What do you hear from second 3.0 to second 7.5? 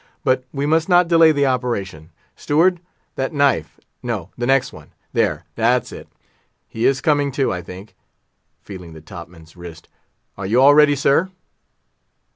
that knife—no, the next one—there, that's it. He is coming